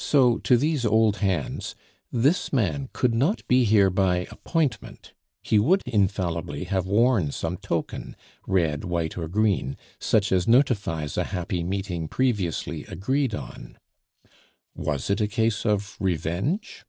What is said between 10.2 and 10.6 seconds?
as